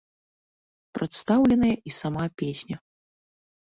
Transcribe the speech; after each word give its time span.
Прадстаўленая 0.99 1.71
і 1.91 1.95
сама 1.99 2.25
песня. 2.43 2.77